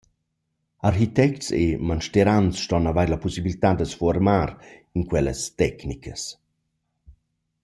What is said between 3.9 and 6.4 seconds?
fuormar in quellas tecnicas.